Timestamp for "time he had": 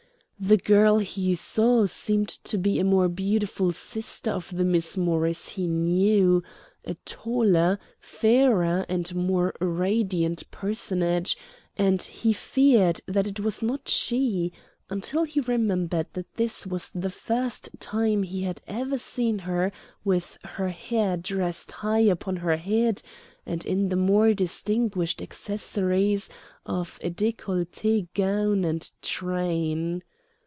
17.79-18.63